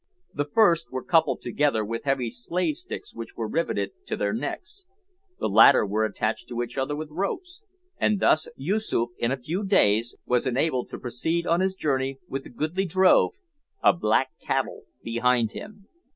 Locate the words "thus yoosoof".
8.19-9.09